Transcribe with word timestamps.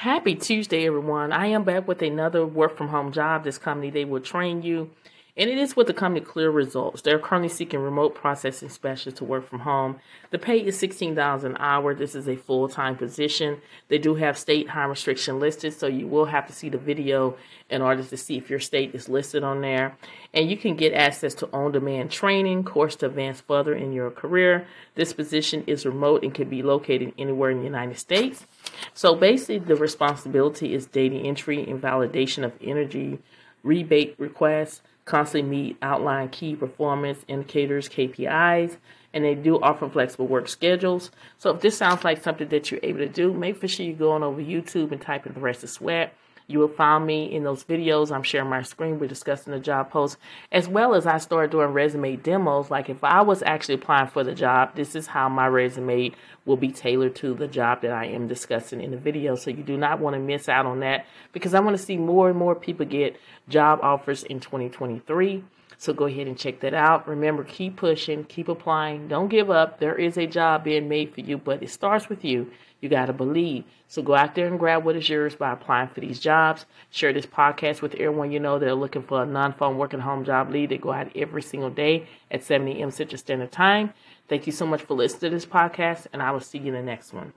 Happy 0.00 0.34
Tuesday, 0.34 0.86
everyone. 0.86 1.30
I 1.30 1.48
am 1.48 1.62
back 1.62 1.86
with 1.86 2.00
another 2.00 2.46
work 2.46 2.74
from 2.74 2.88
home 2.88 3.12
job. 3.12 3.44
This 3.44 3.58
company, 3.58 3.90
they 3.90 4.06
will 4.06 4.22
train 4.22 4.62
you 4.62 4.88
and 5.36 5.48
it 5.48 5.58
is 5.58 5.74
with 5.74 5.86
the 5.86 5.94
company 5.94 6.24
Clear 6.24 6.50
Results. 6.50 7.02
They're 7.02 7.18
currently 7.18 7.48
seeking 7.48 7.80
remote 7.80 8.14
processing 8.14 8.68
specialists 8.68 9.18
to 9.18 9.24
work 9.24 9.48
from 9.48 9.60
home. 9.60 10.00
The 10.30 10.38
pay 10.38 10.58
is 10.58 10.80
$16 10.80 11.44
an 11.44 11.56
hour. 11.58 11.94
This 11.94 12.14
is 12.14 12.28
a 12.28 12.36
full 12.36 12.68
time 12.68 12.96
position. 12.96 13.60
They 13.88 13.98
do 13.98 14.16
have 14.16 14.36
state 14.36 14.68
harm 14.68 14.90
restriction 14.90 15.40
listed, 15.40 15.72
so 15.72 15.86
you 15.86 16.06
will 16.06 16.26
have 16.26 16.46
to 16.48 16.52
see 16.52 16.68
the 16.68 16.78
video 16.78 17.36
in 17.70 17.80
order 17.80 18.02
to 18.02 18.16
see 18.16 18.36
if 18.36 18.50
your 18.50 18.58
state 18.58 18.94
is 18.94 19.08
listed 19.08 19.42
on 19.42 19.60
there. 19.60 19.96
And 20.34 20.50
you 20.50 20.56
can 20.56 20.76
get 20.76 20.92
access 20.92 21.34
to 21.36 21.48
on 21.52 21.72
demand 21.72 22.10
training, 22.10 22.64
course 22.64 22.96
to 22.96 23.06
advance 23.06 23.40
further 23.40 23.74
in 23.74 23.92
your 23.92 24.10
career. 24.10 24.66
This 24.94 25.12
position 25.12 25.64
is 25.66 25.86
remote 25.86 26.22
and 26.22 26.34
can 26.34 26.48
be 26.48 26.62
located 26.62 27.14
anywhere 27.16 27.50
in 27.50 27.58
the 27.58 27.64
United 27.64 27.98
States. 27.98 28.46
So 28.94 29.14
basically, 29.14 29.58
the 29.58 29.76
responsibility 29.76 30.74
is 30.74 30.86
data 30.86 31.16
entry 31.16 31.68
and 31.68 31.80
validation 31.80 32.44
of 32.44 32.52
energy 32.62 33.18
rebate 33.62 34.14
requests 34.18 34.82
constantly 35.04 35.50
meet 35.50 35.76
outline 35.82 36.28
key 36.28 36.54
performance 36.54 37.24
indicators, 37.26 37.88
KPIs, 37.88 38.76
and 39.12 39.24
they 39.24 39.34
do 39.34 39.60
offer 39.60 39.88
flexible 39.88 40.26
work 40.26 40.48
schedules. 40.48 41.10
So 41.36 41.50
if 41.50 41.60
this 41.60 41.76
sounds 41.76 42.04
like 42.04 42.22
something 42.22 42.48
that 42.48 42.70
you're 42.70 42.80
able 42.82 43.00
to 43.00 43.08
do, 43.08 43.32
make 43.32 43.66
sure 43.68 43.84
you 43.84 43.94
go 43.94 44.12
on 44.12 44.22
over 44.22 44.40
YouTube 44.40 44.92
and 44.92 45.00
type 45.00 45.26
in 45.26 45.34
the 45.34 45.40
rest 45.40 45.64
of 45.64 45.70
sweat. 45.70 46.14
You 46.50 46.58
will 46.58 46.68
find 46.68 47.06
me 47.06 47.32
in 47.32 47.44
those 47.44 47.62
videos. 47.62 48.10
I'm 48.10 48.24
sharing 48.24 48.50
my 48.50 48.62
screen. 48.62 48.98
We're 48.98 49.06
discussing 49.06 49.52
the 49.52 49.60
job 49.60 49.90
post, 49.90 50.18
as 50.50 50.66
well 50.66 50.94
as 50.94 51.06
I 51.06 51.18
started 51.18 51.52
doing 51.52 51.68
resume 51.68 52.16
demos. 52.16 52.70
Like 52.70 52.90
if 52.90 53.04
I 53.04 53.22
was 53.22 53.42
actually 53.42 53.76
applying 53.76 54.08
for 54.08 54.24
the 54.24 54.34
job, 54.34 54.74
this 54.74 54.96
is 54.96 55.06
how 55.06 55.28
my 55.28 55.46
resume 55.46 56.12
will 56.44 56.56
be 56.56 56.72
tailored 56.72 57.14
to 57.16 57.34
the 57.34 57.46
job 57.46 57.82
that 57.82 57.92
I 57.92 58.06
am 58.06 58.26
discussing 58.26 58.80
in 58.80 58.90
the 58.90 58.96
video. 58.96 59.36
So 59.36 59.50
you 59.50 59.62
do 59.62 59.76
not 59.76 60.00
want 60.00 60.14
to 60.14 60.20
miss 60.20 60.48
out 60.48 60.66
on 60.66 60.80
that 60.80 61.06
because 61.32 61.54
I 61.54 61.60
want 61.60 61.76
to 61.76 61.82
see 61.82 61.96
more 61.96 62.28
and 62.28 62.38
more 62.38 62.56
people 62.56 62.84
get 62.84 63.16
job 63.48 63.78
offers 63.82 64.24
in 64.24 64.40
2023. 64.40 65.44
So 65.80 65.94
go 65.94 66.04
ahead 66.04 66.26
and 66.26 66.36
check 66.36 66.60
that 66.60 66.74
out. 66.74 67.08
Remember, 67.08 67.42
keep 67.42 67.76
pushing, 67.76 68.24
keep 68.24 68.48
applying. 68.48 69.08
Don't 69.08 69.28
give 69.28 69.48
up. 69.48 69.80
There 69.80 69.94
is 69.94 70.18
a 70.18 70.26
job 70.26 70.62
being 70.62 70.90
made 70.90 71.14
for 71.14 71.22
you, 71.22 71.38
but 71.38 71.62
it 71.62 71.70
starts 71.70 72.10
with 72.10 72.22
you. 72.22 72.50
You 72.82 72.90
got 72.90 73.06
to 73.06 73.14
believe. 73.14 73.64
So 73.88 74.02
go 74.02 74.14
out 74.14 74.34
there 74.34 74.46
and 74.46 74.58
grab 74.58 74.84
what 74.84 74.96
is 74.96 75.08
yours 75.08 75.36
by 75.36 75.52
applying 75.52 75.88
for 75.88 76.00
these 76.00 76.20
jobs. 76.20 76.66
Share 76.90 77.14
this 77.14 77.24
podcast 77.24 77.80
with 77.80 77.94
everyone 77.94 78.30
you 78.30 78.40
know 78.40 78.58
that 78.58 78.68
are 78.68 78.74
looking 78.74 79.04
for 79.04 79.22
a 79.22 79.26
non 79.26 79.54
phone 79.54 79.78
working 79.78 80.00
home 80.00 80.22
job 80.22 80.50
lead. 80.50 80.68
They 80.68 80.76
go 80.76 80.92
out 80.92 81.16
every 81.16 81.40
single 81.40 81.70
day 81.70 82.06
at 82.30 82.44
7 82.44 82.68
a.m. 82.68 82.90
Central 82.90 83.16
Standard 83.16 83.50
Time. 83.50 83.94
Thank 84.28 84.46
you 84.46 84.52
so 84.52 84.66
much 84.66 84.82
for 84.82 84.92
listening 84.92 85.30
to 85.30 85.36
this 85.36 85.46
podcast, 85.46 86.08
and 86.12 86.20
I 86.20 86.30
will 86.30 86.40
see 86.40 86.58
you 86.58 86.66
in 86.66 86.74
the 86.74 86.82
next 86.82 87.14
one. 87.14 87.32